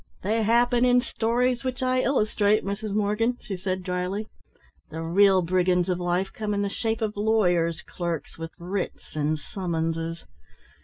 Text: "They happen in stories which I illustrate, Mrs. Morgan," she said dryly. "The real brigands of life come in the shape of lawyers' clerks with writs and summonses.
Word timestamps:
"They 0.23 0.41
happen 0.41 0.83
in 0.83 1.01
stories 1.01 1.63
which 1.63 1.83
I 1.83 1.99
illustrate, 1.99 2.65
Mrs. 2.65 2.95
Morgan," 2.95 3.37
she 3.39 3.55
said 3.55 3.83
dryly. 3.83 4.25
"The 4.89 5.03
real 5.03 5.43
brigands 5.43 5.89
of 5.89 5.99
life 5.99 6.33
come 6.33 6.55
in 6.55 6.63
the 6.63 6.69
shape 6.69 7.01
of 7.03 7.15
lawyers' 7.15 7.83
clerks 7.83 8.35
with 8.35 8.49
writs 8.57 9.15
and 9.15 9.37
summonses. 9.37 10.23